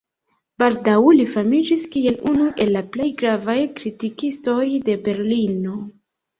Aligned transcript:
Baldaŭ 0.61 0.95
li 1.17 1.25
famiĝis 1.33 1.83
kiel 1.97 2.17
unu 2.33 2.49
el 2.65 2.73
la 2.77 2.83
plej 2.97 3.11
gravaj 3.21 3.59
kritikistoj 3.79 4.59
de 4.91 5.01
Berlino. 5.07 5.81